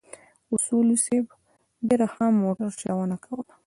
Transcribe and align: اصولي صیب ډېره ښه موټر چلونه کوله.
اصولي 0.55 0.97
صیب 1.05 1.25
ډېره 1.87 2.07
ښه 2.13 2.25
موټر 2.41 2.69
چلونه 2.81 3.15
کوله. 3.23 3.53